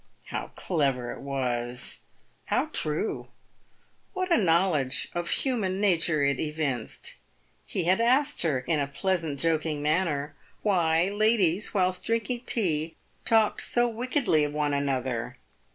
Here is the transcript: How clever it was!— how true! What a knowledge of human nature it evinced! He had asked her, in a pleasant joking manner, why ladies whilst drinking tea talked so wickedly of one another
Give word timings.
How 0.25 0.47
clever 0.55 1.11
it 1.11 1.19
was!— 1.19 1.99
how 2.47 2.71
true! 2.73 3.27
What 4.13 4.31
a 4.31 4.37
knowledge 4.41 5.07
of 5.13 5.29
human 5.29 5.79
nature 5.79 6.23
it 6.23 6.39
evinced! 6.39 7.17
He 7.67 7.83
had 7.83 8.01
asked 8.01 8.41
her, 8.41 8.61
in 8.61 8.79
a 8.79 8.87
pleasant 8.87 9.39
joking 9.39 9.83
manner, 9.83 10.35
why 10.63 11.09
ladies 11.09 11.75
whilst 11.75 12.03
drinking 12.03 12.45
tea 12.47 12.95
talked 13.25 13.61
so 13.61 13.87
wickedly 13.87 14.43
of 14.43 14.53
one 14.53 14.73
another 14.73 15.37